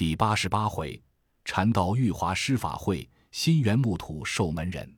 [0.00, 0.98] 第八十八回，
[1.44, 4.96] 禅道玉华施法会，心源木土受门人。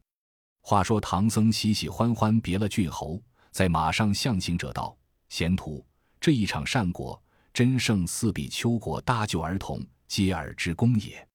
[0.61, 3.21] 话说唐僧喜喜欢欢别了郡侯，
[3.51, 4.97] 在马上向行者道
[5.29, 5.85] ：“贤徒，
[6.21, 7.21] 这一场善果，
[7.53, 11.29] 真胜四比丘国搭救儿童，接耳之功也。”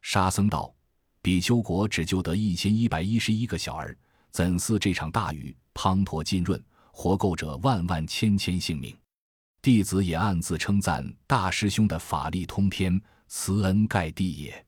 [0.00, 0.72] 沙僧道
[1.20, 3.98] ：“比丘国只救得一千一百一十一个小儿，
[4.30, 8.96] 怎似这场大雨滂沱浸润，活够者万万千千性命？”
[9.60, 14.66] 弟子也暗自称赞大师兄的法力通天，慈恩盖地也。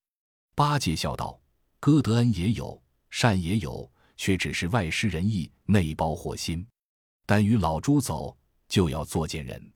[0.55, 1.41] 八戒笑道
[1.79, 6.67] ：“哥德恩也有，善也有，却只是外施仁义，内包祸心。
[7.25, 8.37] 但与老猪走，
[8.69, 9.73] 就要作践人。”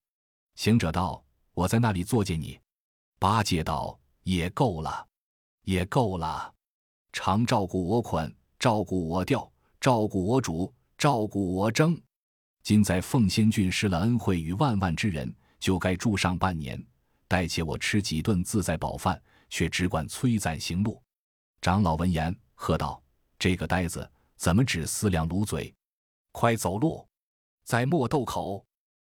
[0.57, 1.25] 行者道
[1.55, 2.59] ：“我在那里作践你？”
[3.21, 5.07] 八戒道：“也够了，
[5.63, 6.53] 也够了。
[7.13, 9.51] 常照顾我捆，照顾我吊，
[9.81, 11.99] 照顾我煮，照顾我蒸。”
[12.65, 16.83] 今在凤仙郡施了恩惠与万万之人，就该住上半年，
[17.29, 21.01] 待且我吃几顿自在饱饭，却只管催攒行路。
[21.61, 23.03] 长老闻言，喝道
[23.39, 25.75] ：“这个呆子怎么只思量卤嘴？
[26.33, 27.07] 快走路，
[27.65, 28.65] 在莫斗口。”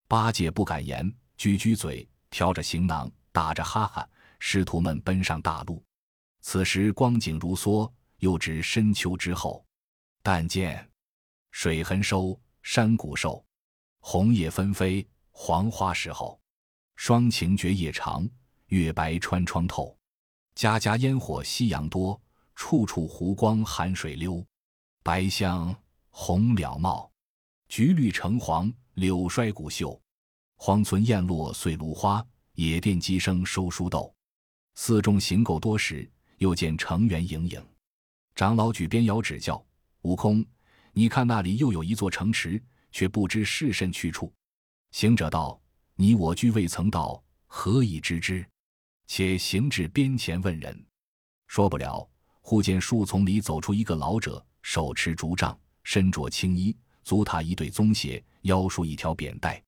[0.06, 5.84] 八戒不敢言，撅撅嘴，挑着行囊，打着哈哈，师徒们奔上大路。
[6.40, 9.66] 此时光景如梭，又至深秋之后，
[10.22, 10.88] 但见
[11.50, 12.40] 水痕收。
[12.62, 13.44] 山谷瘦，
[14.00, 16.40] 红叶纷飞，黄花时候，
[16.96, 18.28] 霜晴绝夜长，
[18.66, 19.96] 月白穿窗透。
[20.54, 22.20] 家家烟火夕阳多，
[22.54, 24.44] 处处湖光寒水溜。
[25.02, 25.74] 白香
[26.10, 27.10] 红了茂，
[27.68, 29.98] 橘绿橙黄柳衰古秀。
[30.56, 34.14] 荒村燕落碎芦花，野店鸡声收书豆。
[34.74, 37.66] 寺中行够多时，又见城垣影影。
[38.34, 39.64] 长老举鞭摇指教
[40.02, 40.44] ：“悟空。”
[40.92, 44.32] 你看那里又有一座城池，却不知是甚去处。
[44.90, 45.60] 行者道
[45.94, 48.44] ：“你我居未曾到，何以知之？
[49.06, 50.84] 且行至边前问人。”
[51.46, 52.08] 说不了，
[52.40, 59.62] 忽见树丛里走出一个老者，手持竹杖，身着青衣，足踏一对棕鞋，腰束一条扁带。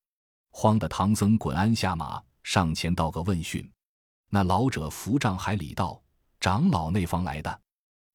[0.51, 3.69] 慌得唐僧滚鞍下马，上前道个问讯。
[4.29, 6.03] 那老者扶杖还礼道
[6.41, 7.61] ：“长老那方来的？”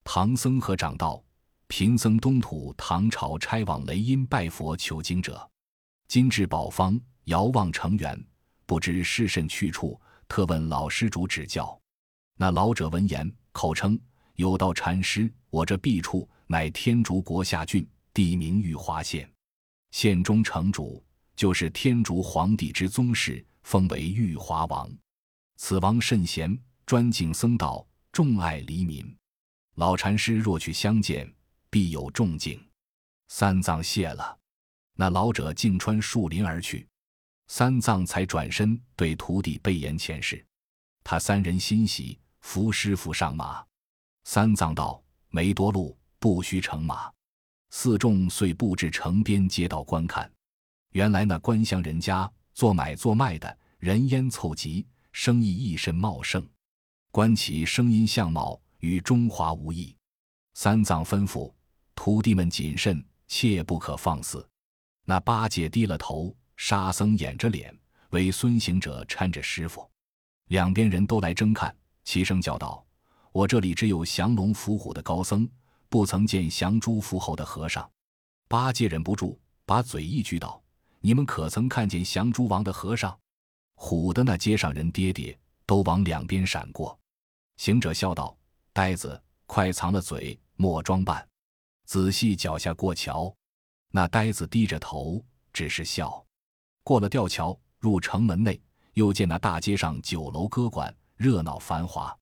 [0.03, 1.23] 唐僧和长道。
[1.67, 5.47] 贫僧东土唐朝差往雷音拜佛求经者，
[6.07, 8.21] 今至宝方遥望成远，
[8.65, 11.77] 不知是甚去处，特问老施主指教。
[12.37, 13.99] 那老者闻言，口称
[14.35, 19.29] 有道禅师，我这弊处乃天竺国下郡，地名玉华县，
[19.91, 21.03] 县中城主
[21.35, 24.89] 就是天竺皇帝之宗室，封为玉华王。
[25.57, 29.15] 此王甚贤，专敬僧道，重爱黎民。
[29.75, 31.31] 老禅师若去相见。
[31.77, 32.59] 必有重敬，
[33.27, 34.35] 三藏谢了。
[34.95, 36.87] 那老者径穿树林而去，
[37.49, 40.43] 三藏才转身对徒弟备言前事。
[41.03, 43.63] 他三人欣喜，扶师傅上马。
[44.23, 44.99] 三藏道
[45.29, 47.11] ：“没多路，不须乘马。”
[47.69, 50.27] 四众遂布置城边街道观看。
[50.93, 56.43] 原来那官乡人家做买做卖的人烟凑集，生意一身茂盛。
[57.11, 59.95] 观其声音相貌，与中华无异。
[60.55, 61.53] 三藏吩咐。
[62.07, 64.47] 徒弟们谨慎，切不可放肆。
[65.03, 67.77] 那八戒低了头，沙僧掩着脸，
[68.11, 69.85] 为孙行者搀着师傅。
[70.47, 71.75] 两边人都来争看，
[72.05, 72.81] 齐声叫道
[73.33, 75.45] ：“我这里只有降龙伏虎的高僧，
[75.89, 77.85] 不曾见降猪伏猴的和尚。”
[78.47, 80.63] 八戒忍不住，把嘴一举道
[81.03, 83.19] ：“你们可曾看见降猪王的和尚？”
[83.75, 86.97] 唬的那街上人爹爹都往两边闪过。
[87.57, 88.33] 行者笑道
[88.71, 91.21] ：“呆子，快藏了嘴，莫装扮。”
[91.87, 93.33] 仔细脚下过桥，
[93.91, 96.21] 那呆子低着头，只是笑。
[96.83, 98.61] 过了吊桥，入城门内，
[98.95, 102.13] 又见那大街上酒楼歌馆热闹繁华，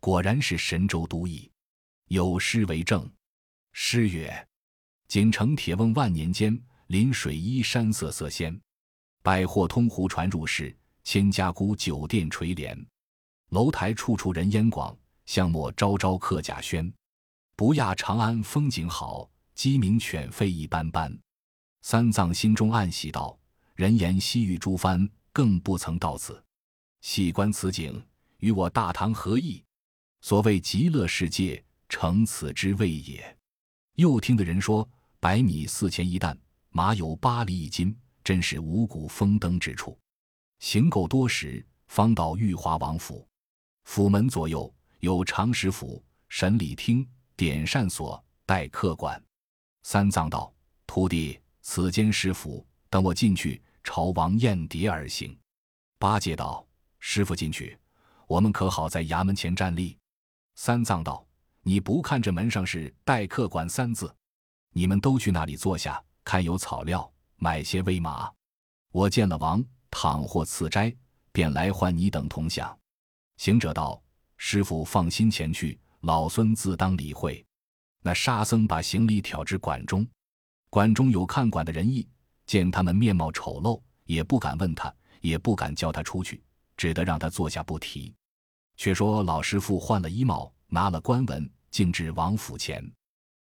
[0.00, 1.50] 果然是神州都邑。
[2.06, 3.06] 有诗为证：
[3.72, 4.48] 诗曰
[5.08, 8.58] ：“锦城铁瓮万年间，临水依山色色鲜。
[9.22, 10.74] 百货通湖船入市，
[11.04, 12.86] 千家姑酒店垂帘。
[13.50, 14.96] 楼台处处人烟广，
[15.26, 16.90] 巷陌朝朝客甲喧。”
[17.62, 21.16] 不亚长安风景好，鸡鸣犬吠一般般。
[21.82, 23.38] 三藏心中暗喜道
[23.76, 26.42] ：“人言西域诸藩，更不曾到此。
[27.02, 28.04] 细观此景，
[28.38, 29.62] 与我大唐何异？
[30.22, 33.38] 所谓极乐世界，成此之谓也。”
[33.94, 36.36] 又听的人说：“白米四钱一担，
[36.70, 39.96] 马有八厘一斤，真是五谷丰登之处。”
[40.58, 43.24] 行够多时，方到玉华王府。
[43.84, 47.08] 府门左右有长史府、审理厅。
[47.44, 49.20] 点扇所，待客馆。
[49.82, 50.54] 三藏道
[50.86, 55.36] ：“徒弟，此间师府，等我进去，朝王宴蝶而行。”
[55.98, 56.64] 八戒道
[57.00, 57.76] ：“师傅进去，
[58.28, 59.98] 我们可好在衙门前站立？”
[60.54, 61.26] 三藏道
[61.62, 64.14] ：“你不看这门上是‘待客馆’三字？
[64.70, 68.32] 你们都去那里坐下，看有草料，买些喂马。
[68.92, 69.60] 我见了王，
[69.90, 70.94] 倘或赐斋，
[71.32, 72.78] 便来唤你等同享。”
[73.38, 74.00] 行者道
[74.38, 77.44] ：“师傅放心前去，老孙自当理会。”
[78.04, 80.04] 那沙僧把行李挑至馆中，
[80.68, 82.08] 馆中有看管的人役，
[82.46, 86.42] 见他们面貌丑陋，也不敢问他，也不敢叫他出去，
[86.76, 88.12] 只得让他坐下不提。
[88.76, 92.84] 却说老师傅换了衣帽，拿了官文，径至王府前。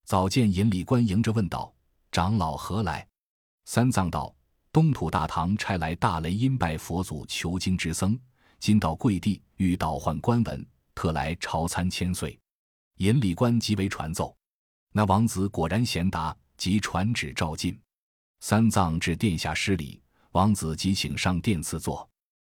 [0.06, 1.70] 早见引礼官迎着问道
[2.10, 3.06] ：“长老何来？”
[3.66, 4.34] 三藏道
[4.72, 8.18] ：“东土大唐差来大雷音拜佛祖求经之僧，
[8.58, 12.40] 今到贵地，欲倒换官文，特来朝参千岁。”
[12.96, 14.36] 引礼官即为传奏。
[14.92, 17.78] 那王子果然贤达，即传旨召进。
[18.40, 20.00] 三藏至殿下施礼，
[20.32, 22.08] 王子即请上殿赐座。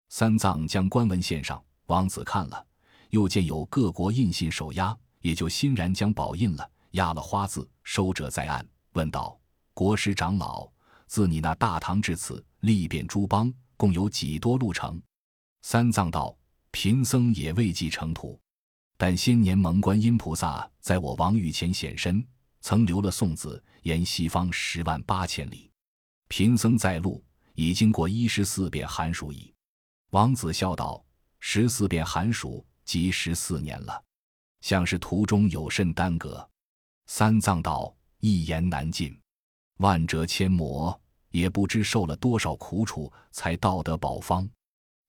[0.09, 2.65] 三藏将官文献上，王子看了，
[3.09, 9.39] 又见有各国印信手押，也就欣然将宝印了，压了花字，收者在案，问道
[9.74, 10.69] ：“国师长老，
[11.07, 15.01] 自你那大唐至此，历遍诸邦，共有几多路程？”
[15.62, 16.36] 三藏道
[16.71, 18.39] ：“贫僧也未记程途。”
[19.01, 22.22] 但先年蒙观音菩萨在我王御前显身，
[22.60, 25.72] 曾留了送子，沿西方十万八千里，
[26.28, 27.24] 贫僧在路
[27.54, 29.54] 已经过一十四遍寒暑矣。
[30.10, 31.01] 王子笑道
[31.40, 34.04] ：“十四遍寒暑，即十四年了，
[34.60, 36.46] 像是途中有甚耽搁？”
[37.07, 39.18] 三藏道：“一言难尽，
[39.78, 44.46] 万折千磨，也不知受了多少苦楚，才到得宝方。”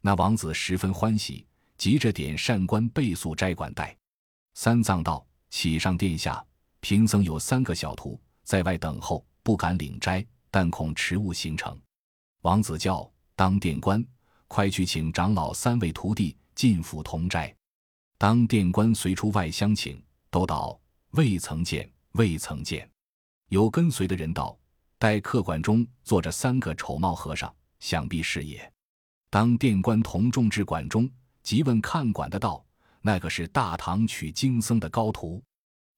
[0.01, 1.45] 那王子十分欢喜。
[1.81, 3.97] 急着点善官备宿斋馆待，
[4.53, 6.45] 三藏道：“启上殿下，
[6.81, 11.81] 贫僧有三个小徒在外等候，不敢领斋，但恐迟误行程。”
[12.45, 14.07] 王子叫当殿官，
[14.47, 17.57] 快去请长老三位徒弟进府同斋。
[18.19, 20.79] 当殿官随出外相请，都道
[21.13, 22.87] 未曾见，未曾见。
[23.49, 24.55] 有跟随的人道
[25.01, 28.71] ：“待客馆中坐着三个丑帽和尚，想必是也。”
[29.31, 31.11] 当殿官同众至馆中。
[31.43, 32.65] 即问看管的道
[33.03, 35.43] ：“那个是大唐取经僧的高徒，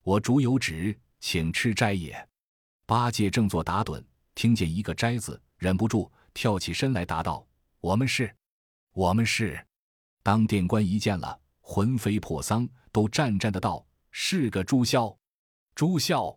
[0.03, 2.29] 我主有旨，请吃斋也。”
[2.87, 4.03] 八戒正坐打盹，
[4.35, 7.47] 听见一个“斋”字，忍不住跳起身来答道
[7.81, 8.35] ：“我们是，
[8.93, 9.65] 我们是。”
[10.23, 15.17] 当殿官一见了，魂飞魄丧，都战战的道：“是个朱孝，
[15.75, 16.37] 朱孝。”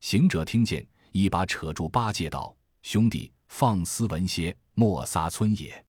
[0.00, 5.84] 行者听见，一把扯住八戒道：“兄弟，放斯文些，莫撒村也。”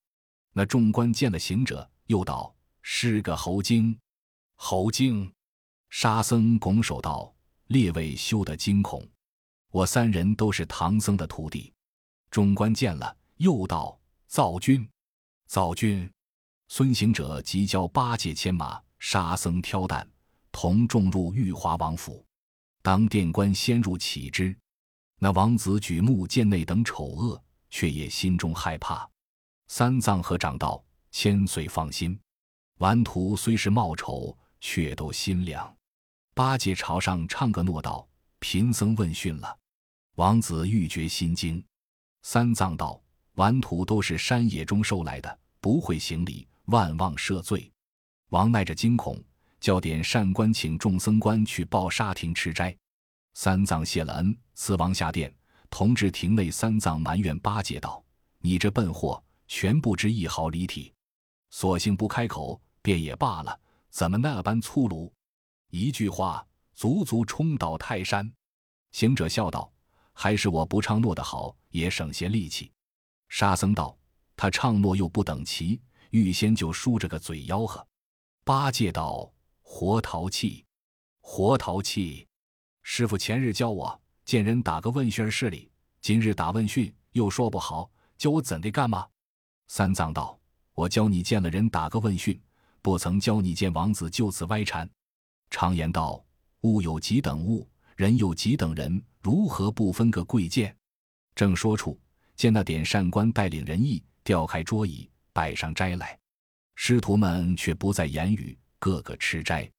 [0.51, 1.89] 那众官见了行者。
[2.09, 2.51] 又道
[2.81, 3.95] ：“是个猴精，
[4.55, 5.31] 猴精。”
[5.91, 7.31] 沙僧拱手道
[7.69, 9.07] ：“列位休得惊恐，
[9.69, 11.71] 我三人都是唐僧的徒弟。”
[12.31, 14.89] 众官见了，又道：“造君，
[15.45, 16.11] 造君。”
[16.67, 20.07] 孙行者即教八戒牵马，沙僧挑担，
[20.51, 22.25] 同众入玉华王府。
[22.81, 24.57] 当殿官先入启之，
[25.19, 29.07] 那王子举目见内等丑恶，却也心中害怕。
[29.67, 30.83] 三藏和长道。
[31.11, 32.19] 千岁放心，
[32.77, 35.75] 顽徒虽是貌丑，却都心良。
[36.33, 38.07] 八戒朝上唱个诺道
[38.39, 39.57] ：“贫僧问讯了。”
[40.15, 41.63] 王子欲觉心惊。
[42.21, 43.01] 三藏道
[43.35, 47.69] ：“顽徒都是山野中收来的，不会行礼，万望赦罪。”
[48.29, 49.21] 王耐着惊恐，
[49.59, 52.75] 叫点善官请众僧官去报沙亭吃斋。
[53.33, 55.33] 三藏谢了恩，辞王下殿，
[55.69, 56.51] 同至亭内。
[56.51, 58.03] 三藏埋怨八戒道
[58.39, 60.93] ：“你这笨货，全不知一毫离体。”
[61.49, 63.59] 索性不开口，便也罢了。
[63.89, 65.11] 怎么那般粗鲁？
[65.69, 68.31] 一句话，足足冲倒泰山。
[68.91, 69.71] 行者笑道
[70.13, 72.71] ：“还是我不唱诺的好，也省些力气。”
[73.29, 73.97] 沙僧道
[74.35, 77.85] ：“他唱诺又不等齐，预先就输着个嘴吆喝。”
[78.43, 80.65] 八戒道：“活淘气，
[81.21, 82.27] 活淘气！
[82.81, 89.07] 师傅前日教我，见人打个问讯儿是礼，今日打问讯又说不好，叫我怎的干嘛？”
[89.67, 90.38] 三藏道。
[90.79, 92.39] 我教你见了人打个问讯，
[92.81, 94.89] 不曾教你见王子就此歪缠。
[95.49, 96.23] 常言道：
[96.61, 97.67] 物有几等物，
[97.97, 100.73] 人有几等人，如何不分个贵贱？
[101.35, 101.99] 正说处，
[102.37, 106.17] 见那点善官带领人役调开桌椅，摆上斋来。
[106.75, 109.69] 师徒们却不再言语，个个吃斋。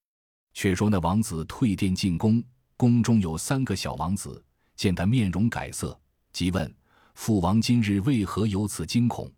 [0.52, 2.45] 却说那王子退殿进宫，
[2.76, 4.45] 宫中有三个小王子，
[4.76, 5.99] 见他面容改色，
[6.30, 6.71] 即问
[7.14, 9.33] 父王今日为何有此惊恐？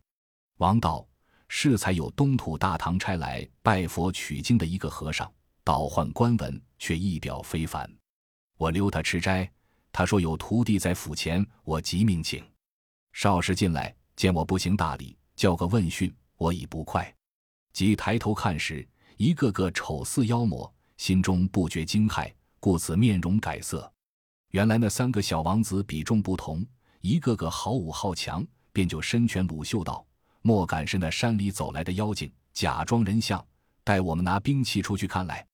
[0.57, 1.07] 王道。
[1.54, 5.30] 适才有东土大唐差来拜佛取经的一个和尚，
[5.62, 7.88] 倒换官文，却一表非凡。
[8.56, 9.49] 我留他吃斋，
[9.92, 12.42] 他说有徒弟在府前，我即命请。
[13.12, 17.14] 少时进来，见我不行大礼，叫个问讯，我已不快。
[17.75, 23.92] 即抬头看时，一个个丑似妖魔，心中不觉惊骇，故此面容改色。
[24.52, 26.64] 原来那三个小王子比重不同，
[27.02, 28.42] 一个个好武好强，
[28.73, 30.04] 便就身拳鲁袖道
[30.42, 33.44] ：“莫敢是那山里走来的妖精，假装人像，
[33.82, 35.46] 待我们拿兵器出去看来。”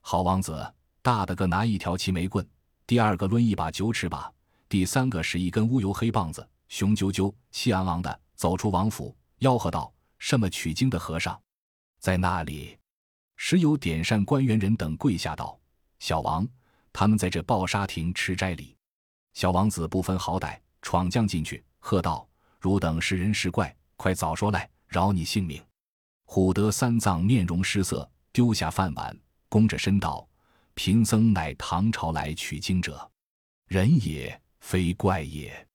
[0.00, 2.46] 好王子，大的个拿一条齐眉棍，
[2.86, 4.32] 第二个抡一把九尺把，
[4.68, 11.40] 第三个使一根乌油黑棒子，雄赳赳、气昂昂的走出王府，吆喝道：“什么取经的和尚，
[11.98, 12.78] 在那里？”
[13.36, 15.58] 时有点善官员人等跪下道
[15.98, 16.46] ：“小王。”
[16.92, 18.74] 他们在这抱沙亭吃斋礼，
[19.34, 22.26] 小王子不分好歹，闯将进去，喝道
[22.58, 25.62] ：“汝等是人是怪，快早说来，饶你性命！”
[26.24, 29.16] 虎德三藏面容失色，丢下饭碗，
[29.48, 30.28] 躬着身道
[30.74, 33.10] ：“贫僧乃唐朝来取经者，
[33.68, 35.66] 人也非怪也。”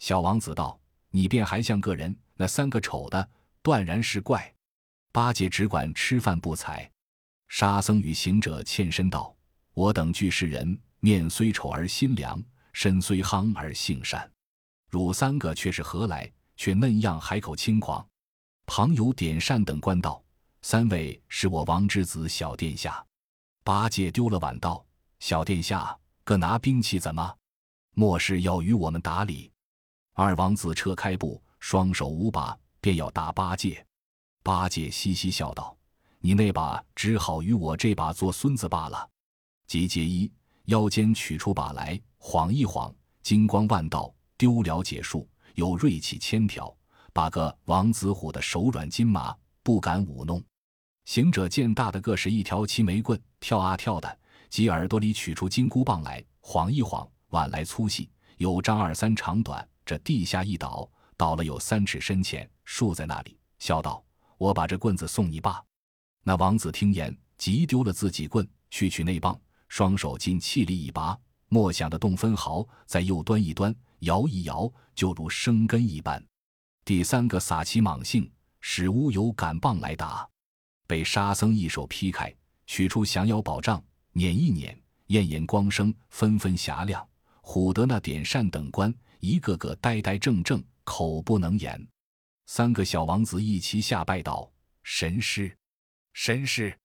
[0.00, 3.28] 小王子道：“你便还像个人，那三个丑的
[3.62, 4.52] 断然是怪。”
[5.12, 6.90] 八戒只管吃饭不睬。
[7.48, 9.36] 沙僧与行者欠身道。
[9.74, 14.30] 我等俱是人，面虽丑而心凉，身虽夯而性善。
[14.88, 16.30] 汝三个却是何来？
[16.60, 18.06] 却嫩样，海口轻狂。
[18.66, 20.22] 旁有点善等官道
[20.60, 23.02] ：“三位是我王之子，小殿下。”
[23.64, 24.84] 八戒丢了碗道
[25.20, 27.34] ：“小殿下，各拿兵器怎么？
[27.94, 29.50] 莫是要与我们打理？”
[30.12, 33.82] 二王子撤开步，双手舞把，便要打八戒。
[34.42, 35.74] 八戒嘻嘻笑道
[36.20, 39.08] ：“你那把只好与我这把做孙子罢了。”
[39.66, 40.30] 即结衣
[40.66, 45.26] 腰间取出把来，晃一晃，金光万道，丢了解数，
[45.60, 46.74] 有锐气千条，
[47.12, 50.42] 把个王子虎的手软筋麻，不敢舞弄。
[51.04, 64.02] 行者见大的个是一条齐眉棍，跳啊跳的，即耳朵里取出金箍棒来，晃一晃，挽来粗细，有张二三长短，这地下一倒，倒了有三尺深浅，竖在那里，笑道
[64.38, 65.62] ：“我把这棍子送你罢。”
[66.24, 69.38] 那王子听言，急丢了自己棍，去取那棒。
[69.68, 71.14] 双手尽气力一拔，
[71.50, 76.22] 莫想的动分毫，在右端一端摇一摇，就如生根一般。
[76.84, 78.30] 第三个撒起莽性，
[78.60, 80.28] 使乌有杆棒来打，
[80.86, 82.34] 被沙僧一手劈开，
[82.66, 87.06] 取出降妖宝杖，捻一捻，焰焰光生，纷纷霞亮。
[87.42, 91.88] 唬得那点善等官一个个呆呆怔怔，口不能言。
[92.46, 94.50] 三个小王子一齐下拜道
[94.82, 95.56] ：“神师，
[96.12, 96.76] 神师，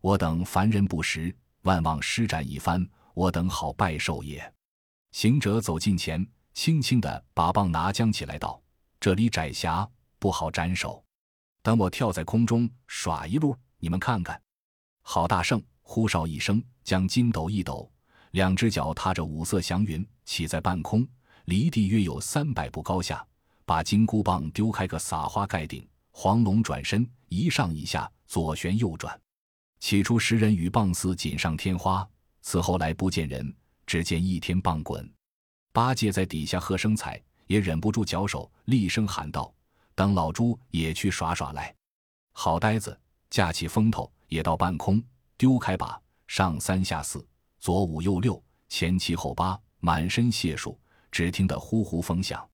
[0.00, 4.54] 我等凡人不识。”万望施展一番，我等好拜寿也。
[5.10, 6.24] 行者走近前，
[6.56, 8.60] 轻轻的把棒拿将起来，道
[8.98, 9.86] ：“这里窄狭，
[10.18, 11.04] 不好斩首。
[11.62, 14.40] 等我跳在空中耍一路，你们看看。”
[15.04, 17.88] 郝大圣呼哨一声，将筋斗一抖，
[18.30, 21.06] 两只脚踏着五色祥云，起在半空，
[21.44, 23.24] 离地约有三百步高下，
[23.66, 29.16] 把金箍棒丢开个撒花盖顶，黄龙转身，一上一下，左旋右转。
[29.78, 32.08] 起初十人与棒似锦上添花，
[32.40, 33.54] 此后来不见人，
[33.86, 35.06] 只见一天棒滚。
[35.76, 39.52] 八戒在底下喝声彩，也忍不住脚手，厉声喊道
[39.94, 41.74] ：“等老猪也去耍耍来！”
[42.32, 45.04] 好呆子，架起风头，也到半空，
[45.36, 47.22] 丢开把，上三下四，
[47.58, 50.80] 左五右六，前七后八，满身解数。
[51.12, 52.48] 只听得呼呼风响。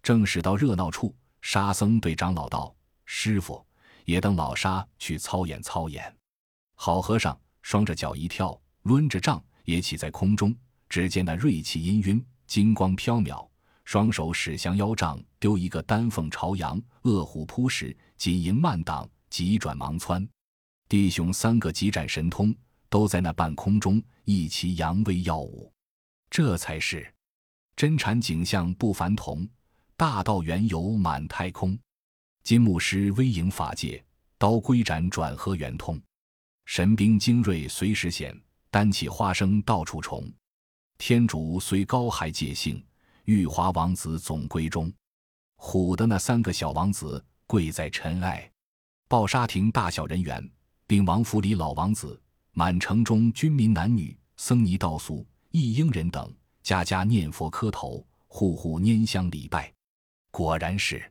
[0.00, 1.12] 正使到热闹处，
[1.42, 2.72] 沙僧对长老道
[3.04, 3.66] ：“师傅，
[4.04, 6.16] 也等老沙去操演操演。”
[6.78, 10.54] 好和尚双着脚一跳，抡着杖也起在空中。
[10.88, 13.48] 只见那锐气氤氲，金光飘渺，
[13.84, 20.28] 双手使降妖杖，丢一个丹凤朝阳，恶虎扑食，金银漫荡，急转忙窜。
[20.88, 22.52] 弟兄三个急展神通，
[22.88, 25.72] 都在那半空中一齐扬威耀武。
[26.28, 27.14] 这才是
[27.76, 29.48] 真禅景象不凡同，
[29.96, 31.78] 大道缘由满太空。
[32.42, 34.04] 金木师威营法界，
[34.38, 36.02] 刀龟斩转合圆通。
[36.64, 38.36] 神兵精锐随时显，
[38.72, 40.28] 丹气花生到处虫。
[41.00, 42.84] 天竺虽高还戒性，
[43.24, 44.92] 玉华王子总归中。
[45.56, 48.48] 唬的那三个小王子跪在尘埃。
[49.08, 50.46] 抱沙亭大小人员，
[50.86, 52.20] 并王府里老王子，
[52.52, 56.30] 满城中军民男女，僧尼道俗，一应人等，
[56.62, 59.72] 家家念佛磕头，户户拈香礼拜。
[60.30, 61.02] 果然是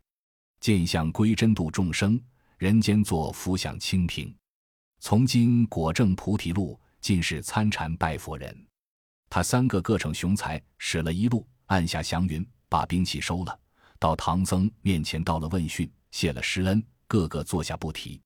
[0.60, 2.22] 见相归真度众生，
[2.60, 4.32] 人间作福享清平。
[5.00, 8.56] 从今果证菩提路，尽是参禅拜佛人。
[9.30, 13.60] 他三个各逞雄才，使了一路，按下祥云，把兵器收了，
[14.00, 18.20] 到唐僧面前道了问讯，谢了施恩，个个坐下不提。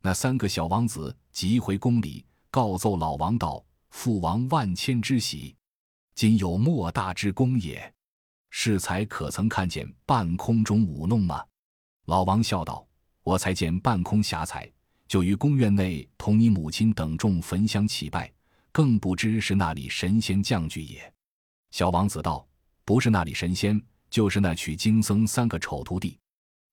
[0.00, 5.54] 那三个小王子急回宫里，告奏老王道：“父王万千之喜，
[6.14, 7.92] 今有莫大之功也。
[8.50, 11.44] 适才可曾看见半空中舞弄吗？”
[12.06, 12.86] 老王笑道
[13.22, 14.70] ：“我才见半空霞彩。”
[15.08, 18.30] 就于宫院内同你母亲等众焚香祈拜，
[18.72, 21.12] 更不知是那里神仙降具也。”
[21.70, 22.46] 小王子道
[22.84, 26.18] ：“不是那里神仙，就是那取经僧三个丑徒弟，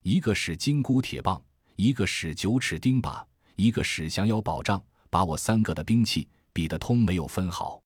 [0.03, 1.41] 一个使金箍铁棒，
[1.75, 3.25] 一个使九齿钉耙，
[3.55, 7.81] 一个使降妖宝杖，把我三个的兵器比得通没有分毫。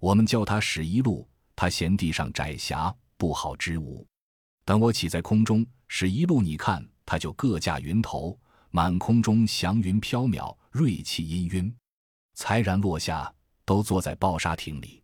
[0.00, 4.06] 我们叫他使一路，他嫌地上窄狭不好支吾。
[4.64, 8.38] 等我起在空中使一路，你看他就各驾云头，
[8.70, 11.72] 满空中祥云飘渺，瑞气氤氲，
[12.34, 13.32] 才然落下，
[13.66, 15.02] 都坐在抱沙亭里。”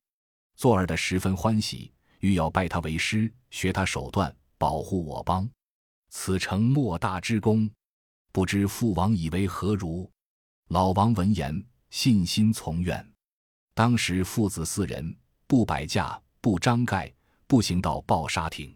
[0.56, 5.46] 做儿的十分欢喜，欲要拜他为师，学他手段，保护我邦。
[6.08, 7.68] 此诚莫大之功，
[8.32, 10.08] 不知父王以为何如？
[10.68, 13.12] 老王闻言，信心从愿。
[13.74, 15.16] 当时父子四人，
[15.46, 17.12] 不摆驾，不张盖，
[17.46, 18.74] 步行到抱沙亭。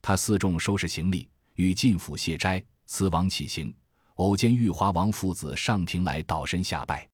[0.00, 2.64] 他四众收拾行李，与进府谢斋。
[2.84, 3.74] 辞王起行，
[4.14, 7.08] 偶见玉华王父子上庭来，倒身下拜。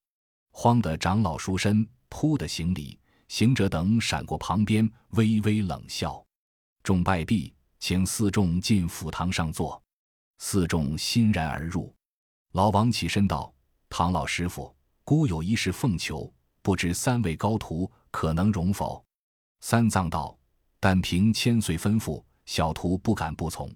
[0.50, 2.98] 慌得长老书身，扑的行礼。
[3.28, 6.22] 行者等闪过旁边，微微冷笑。
[6.82, 7.50] 众拜毕，
[7.80, 9.82] 请四众进府堂上坐。
[10.36, 11.90] 四众欣然而入。
[12.52, 13.50] 老王起身道
[13.88, 19.02] ：“唐老师傅，孤有一事奉求，不知三位高徒可能容否？”
[19.60, 20.38] 三藏道
[20.78, 23.74] ：“但凭千岁吩咐，小徒不敢不从。”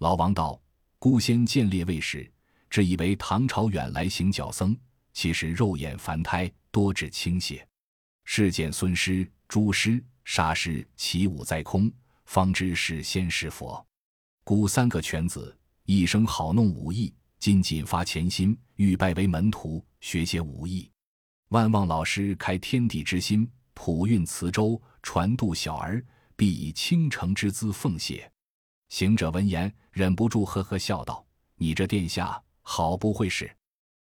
[0.00, 0.58] 老王道
[0.98, 2.32] ：“孤先见列位时，
[2.70, 4.74] 只以为唐朝远来行脚僧，
[5.12, 7.64] 其实肉眼凡胎，多指倾泻。”
[8.28, 11.90] 是见孙师、朱师、沙师起舞在空，
[12.26, 13.82] 方知是仙是佛。
[14.44, 15.56] 故三个犬子
[15.86, 20.90] 一生好弄武艺，今仅发潜心，欲拜为门徒，学些武艺。
[21.48, 26.04] 万望老师开天地之心，普运磁州，传渡小儿，
[26.36, 28.30] 必以倾城之姿奉谢。
[28.90, 31.24] 行者闻言，忍不住呵呵笑道
[31.56, 33.50] ：“你这殿下好不会使！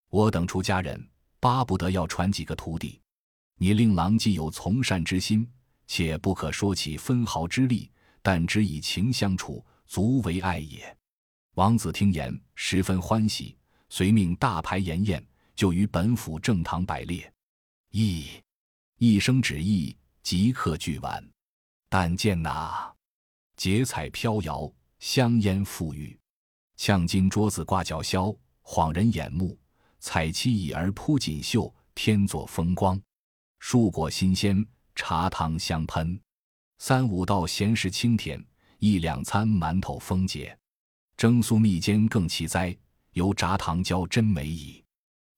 [0.08, 1.04] 我等出家人，
[1.42, 3.00] 巴不得要传几个徒弟。”
[3.58, 5.48] 你令郎既有从善之心，
[5.86, 7.90] 且不可说起分毫之力，
[8.22, 10.96] 但只以情相处，足为爱也。
[11.54, 13.56] 王子听言，十分欢喜，
[13.88, 15.24] 遂命大排筵宴，
[15.54, 17.32] 就于本府正堂摆列。
[17.90, 18.26] 一
[18.98, 21.24] 一声旨意，即刻俱完。
[21.88, 22.94] 但见那
[23.56, 26.18] 结彩飘摇，香烟馥郁，
[26.76, 29.56] 呛金桌子挂角霄，晃人眼目；
[30.04, 33.00] 彩漆椅儿铺锦绣，天作风光。
[33.60, 36.20] 蔬果新鲜，茶汤香喷，
[36.78, 38.44] 三五道咸食清甜，
[38.78, 40.58] 一两餐馒头丰洁，
[41.16, 42.76] 蒸酥蜜煎更奇哉！
[43.12, 44.82] 油炸糖椒真美矣。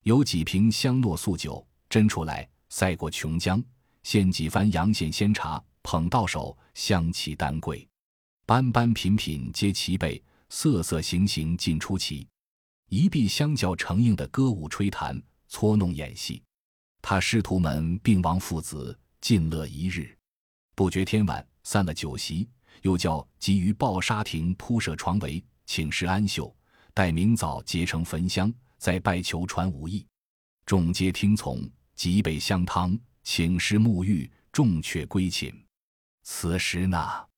[0.05, 3.63] 有几瓶香糯素酒斟出来，赛过琼浆，
[4.03, 7.87] 献几番阳羡仙茶，捧到手，香气丹桂，
[8.47, 12.27] 般般品品皆齐备，色色形形尽出奇。
[12.95, 16.41] 一臂相较成应的歌舞吹弹，搓弄演戏。
[17.03, 20.17] 他师徒们并王父子尽乐一日，
[20.77, 22.49] 不觉天晚，散了酒席，
[22.83, 26.55] 又叫急于抱沙亭铺设床围，请示安宿，
[26.95, 30.07] 待明早结成焚香，再拜求传武艺。
[30.65, 35.53] 众皆听从，即备香汤，请师沐浴，众却归寝。
[36.23, 37.29] 此时那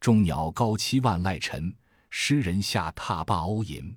[0.00, 1.76] 众鸟高栖万籁沉，
[2.08, 3.94] 诗人下榻罢鸥吟。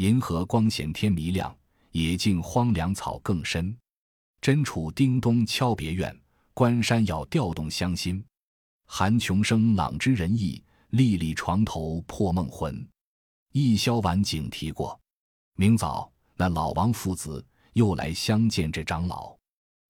[0.00, 1.54] 银河光显天弥亮，
[1.90, 3.76] 野径荒凉草更深。
[4.40, 6.18] 真处叮咚敲别院，
[6.54, 8.24] 关山要调动乡心。
[8.86, 12.82] 韩琼生朗知人意，历历床头破梦魂。
[13.52, 14.98] 一宵晚景提过，
[15.56, 19.36] 明早那老王父子又来相见这长老。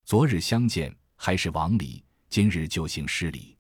[0.05, 3.57] 昨日相见还是王礼，今日就行失礼。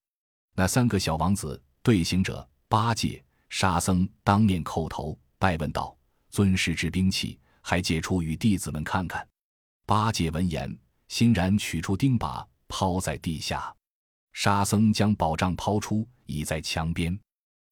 [0.56, 5.96] 那三个小王子对行者、八戒、沙僧当面叩头拜问道
[6.30, 9.26] ：“尊师之兵器，还借出与弟子们看看。”
[9.86, 10.74] 八戒闻言，
[11.08, 13.74] 欣然取出钉耙，抛在地下。
[14.32, 17.18] 沙僧将宝杖抛出，倚在墙边。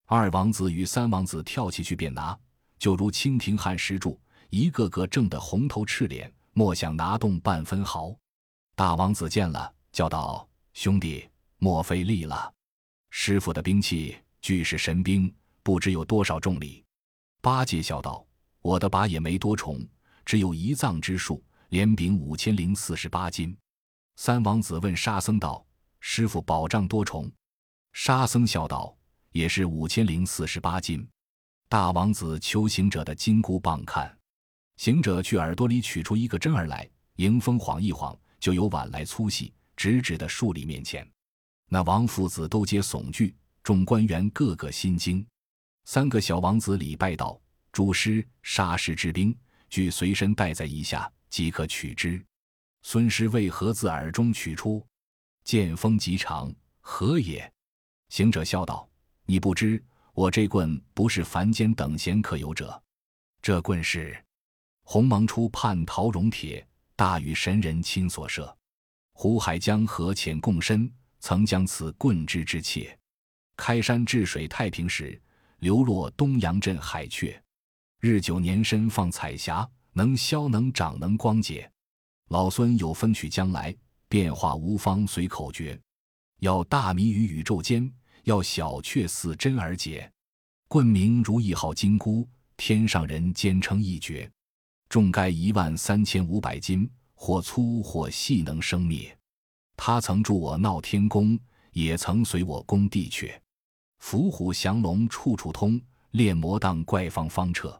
[0.07, 2.37] 二王子与三王子跳起去便拿，
[2.79, 8.17] 就如蜻蜓撼石柱，一个个正得红头赤脸，莫想拿动半分毫。
[8.75, 12.53] 大王子见了，叫道：“兄弟，莫费力了。
[13.11, 16.85] 师傅的兵器俱是神兵，不知有多少重力。”
[17.41, 18.27] 八戒笑道
[18.63, 19.87] ：“我的把也没多重，
[20.25, 23.55] 只有一藏之数。”连柄五千零四十八斤。
[24.17, 25.63] 三王子问沙僧道
[26.01, 27.31] ：“师傅宝杖多重？”
[27.93, 28.97] 沙僧笑道
[29.33, 31.07] ：“也是五千零四十八斤。”
[31.69, 34.17] 大王子求行者的金箍棒看，
[34.79, 41.07] 行者去耳朵里取出一个针儿来，迎风晃一晃，就有碗来粗细，直直的竖立面前。
[41.69, 45.23] 那王父子都皆悚惧，众官员个个心惊。
[45.85, 47.39] 三个小王子礼拜道
[47.79, 49.33] ：“诸师，沙师之兵。”
[49.71, 52.21] 俱随身带在腋下，即可取之。
[52.83, 54.85] 孙师为何自耳中取出？
[55.45, 57.49] 剑锋极长，何也？
[58.09, 58.89] 行者笑道
[59.27, 59.81] ：“你不知，
[60.13, 62.83] 我这棍不是凡间等闲可有者，
[63.41, 64.21] 这棍是
[64.83, 68.53] 鸿蒙初叛陶荣铁，大禹神人亲所设。
[69.13, 72.99] 湖海江河浅共深，曾将此棍之之切。
[73.57, 75.21] 开山治水太平时，
[75.59, 77.39] 流落东阳镇海阙。
[78.01, 81.69] 日久年深放彩霞，能消能长能光洁。
[82.29, 83.77] 老孙有分取将来，
[84.09, 85.77] 变化无方随口诀。
[86.39, 90.09] 要大迷于宇宙间，要小却似真而解。
[90.69, 92.25] 棍名如一号金箍，
[92.57, 94.31] 天上人兼称一绝。
[94.89, 99.19] 重该一万三千五百斤，或粗或细能生灭。
[99.77, 101.37] 他曾助我闹天宫，
[101.73, 103.37] 也曾随我攻地阙。
[103.99, 105.81] 伏虎降龙处处通，
[106.13, 107.77] 炼魔当怪方方彻。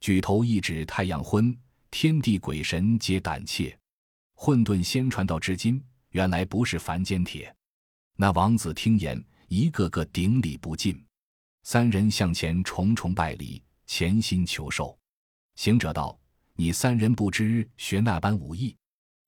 [0.00, 1.56] 举头一指太阳昏，
[1.90, 3.76] 天地鬼神皆胆怯。
[4.34, 7.52] 混沌先传到至今，原来不是凡间铁。
[8.14, 11.04] 那王子听言，一个个顶礼不尽。
[11.64, 14.96] 三人向前重重拜礼，潜心求寿。
[15.56, 16.18] 行者道
[16.54, 18.76] ：“你三人不知学那般武艺。”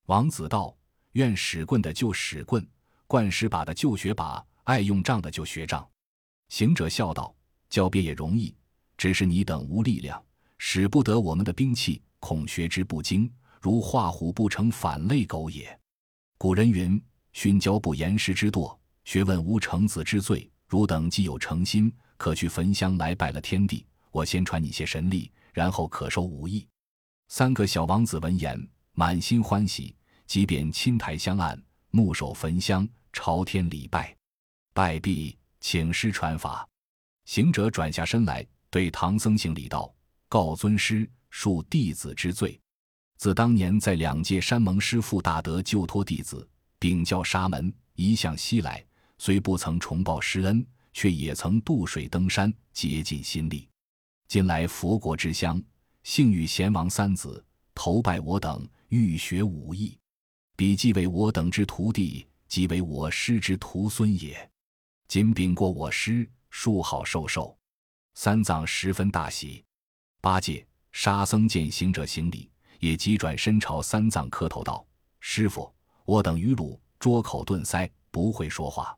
[0.07, 0.77] 王子道
[1.13, 2.67] ：“愿使棍的就使棍，
[3.09, 5.87] 惯使把的就学把，爱用杖的就学杖。”
[6.49, 7.35] 行者笑道
[7.69, 8.55] ：“教别也容易，
[8.97, 10.25] 只是你等无力量。”
[10.63, 15.77] 使不得我们的兵器，恐学之不精，如画虎不成反类狗也。
[16.37, 23.87] 古人云：“训教不严师之惰，学问无成子之罪。”汝等既有诚心，可去焚香来拜了天地。
[24.11, 26.69] 我先传你些神力，然后可收武艺。
[27.29, 29.97] 三个小王子闻言，满心欢喜，
[30.27, 34.15] 即便亲台相案，目守焚香，朝天礼拜。
[34.75, 36.69] 拜毕，请师传法。
[37.25, 39.93] 行者转下身来，对唐僧行礼道。
[40.31, 42.59] 告尊师，恕弟子之罪。
[43.17, 48.87] 自当年在两界山盟师父大德救托弟子，禀教沙门，一向西来，
[49.19, 53.69] 虽不曾重报师恩，却也曾渡水登山，竭尽心力。
[54.29, 55.61] 今来佛国之乡，
[56.05, 59.99] 幸遇贤王三子投拜我等，欲学武艺。
[60.57, 64.49] 彼既为我等之徒弟，即为我师之徒孙也。
[65.09, 67.59] 今禀过我师，恕好受受。
[68.15, 69.65] 三藏十分大喜。
[70.23, 74.87] 八戒、沙僧见行者行礼，也急转身朝三藏磕头道
[75.19, 75.73] ：“师傅，
[76.05, 78.95] 我等愚鲁，拙口钝腮，不会说话。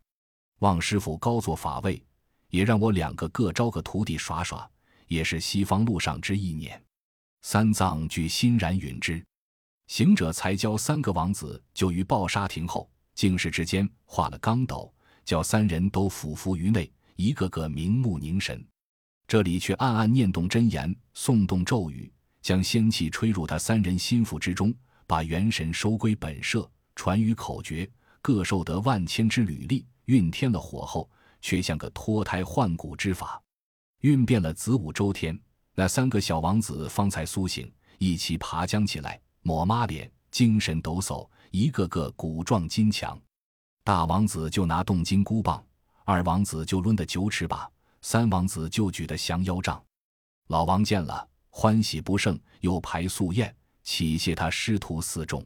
[0.59, 2.03] 望师傅高坐法位，
[2.49, 4.69] 也让我两个各招个徒弟耍耍，
[5.07, 6.83] 也是西方路上之意念。”
[7.43, 9.25] 三藏俱欣然允之。
[9.87, 14.93] 行者才教三个王子就于抱沙亭后，静室之间画了钢斗，
[15.25, 18.65] 叫三人都俯伏于内，一个个明目凝神。
[19.33, 24.75] 这里却暗暗念动真言，诵动咒语，将仙气吹入他三人心腹之中，
[25.07, 27.91] 把元神收归本舍，传于口诀，
[28.21, 29.87] 各受得万千之履历。
[30.05, 31.09] 运添了火后，
[31.41, 33.43] 却像个脱胎换骨之法，
[34.01, 35.41] 运变了子午周天。
[35.75, 43.19] 那三个小王子方才苏醒，一齐爬将起来，抹抹脸，精神抖擞，一个个骨壮筋强。
[43.83, 45.65] 大王子就拿动金箍棒，
[46.05, 47.67] 二王子就抡的九尺把。
[48.03, 49.83] 三王子就举的降妖杖，
[50.49, 55.45] 老王见了欢喜不胜，又排素宴，启谢他师徒四众，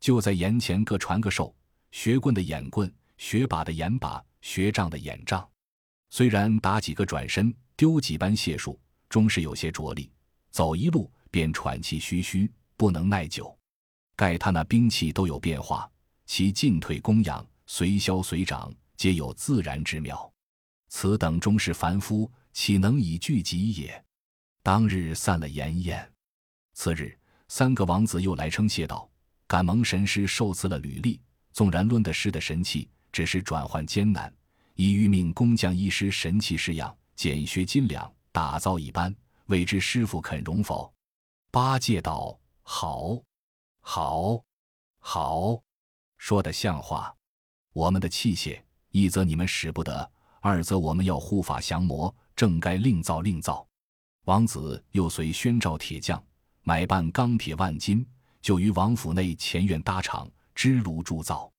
[0.00, 1.54] 就在眼前各传个授：
[1.92, 5.48] 学棍的眼棍，学把的眼把，学杖的眼杖。
[6.10, 8.78] 虽然打几个转身，丢几般解数，
[9.08, 10.10] 终是有些着力。
[10.50, 13.56] 走一路便喘气吁吁，不能耐久。
[14.16, 15.88] 盖他那兵器都有变化，
[16.26, 20.33] 其进退供养，随消随长，皆有自然之妙。
[20.96, 24.04] 此等终是凡夫，岂能以聚集也？
[24.62, 26.08] 当日散了筵宴。
[26.72, 29.10] 次日，三个王子又来称谢道
[29.48, 31.20] ：“感蒙神师受赐了履历，
[31.52, 34.32] 纵然论得师的神器，只是转换艰难，
[34.74, 39.12] 已欲命工匠一师神器式样，减削斤两，打造一般，
[39.46, 40.94] 未知师傅肯容否？”
[41.50, 43.20] 八戒道：“好，
[43.80, 44.40] 好，
[45.00, 45.60] 好，
[46.18, 47.12] 说的像话。
[47.72, 50.08] 我们的器械，一则你们使不得。”
[50.44, 53.66] 二则我们要护法降魔，正该另造另造。
[54.26, 56.22] 王子又随宣召铁匠
[56.64, 58.06] 买办钢铁万斤，
[58.42, 61.50] 就于王府内前院搭厂支炉铸造。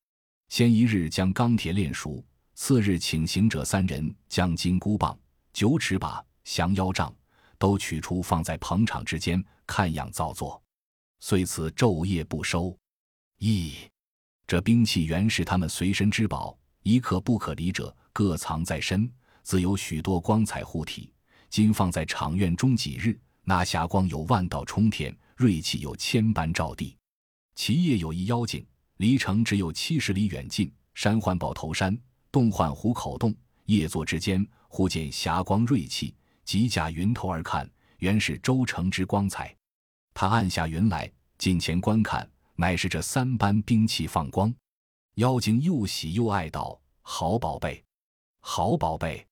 [0.49, 5.17] 先一日将钢铁炼熟，次日请行者三人将金箍棒、
[5.51, 7.11] 九尺把、降妖杖
[7.57, 10.61] 都取出，放在棚场之间看样造作。
[11.21, 12.77] 遂此昼夜不收。
[13.39, 13.73] 咦，
[14.45, 17.93] 这兵器原是他们随身之宝，一刻不可离者。
[18.13, 21.11] 各藏在身，自有许多光彩护体。
[21.49, 26.95] 今放在场院中几日，那霞光有万道冲天，锐气有千般照地。
[27.55, 28.65] 其夜有一妖精，
[28.97, 31.97] 离城只有七十里远近，山唤宝头山，
[32.31, 33.35] 洞唤虎口洞。
[33.65, 39.53] 夜坐之间，忽见霞光锐气，急驾云头而看，原是周成之光彩。
[40.13, 44.53] 他按下云来，近前观看，乃是这三般兵器放光。
[45.15, 47.81] 妖精又喜又爱道：“好宝贝，
[48.41, 49.25] 好宝贝，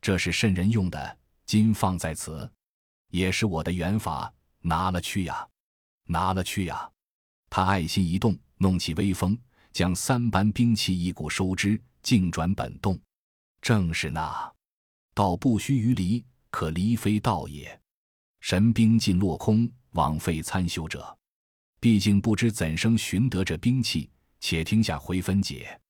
[0.00, 1.18] 这是圣人用的？
[1.46, 2.50] 今放在此，
[3.08, 5.48] 也是我的缘法，拿了去呀，
[6.04, 6.90] 拿了去呀。”
[7.48, 9.38] 他爱心一动，弄起威风，
[9.72, 13.00] 将三般兵器一股收之，径转本洞。
[13.62, 14.52] 正是那
[15.14, 17.80] 道不须于离，可离非道也。
[18.40, 21.16] 神兵尽落空，枉费参修者。
[21.80, 24.10] 毕竟不知怎生寻得这兵器，
[24.42, 25.81] 且听下回分解。